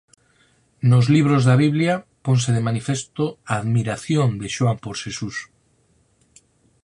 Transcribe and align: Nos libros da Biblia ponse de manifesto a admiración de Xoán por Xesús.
Nos 0.89 1.05
libros 1.15 1.41
da 1.49 1.55
Biblia 1.65 1.93
ponse 2.25 2.49
de 2.55 2.65
manifesto 2.67 3.23
a 3.51 3.53
admiración 3.61 4.29
de 4.41 4.47
Xoán 4.55 4.77
por 4.83 4.95
Xesús. 5.03 5.37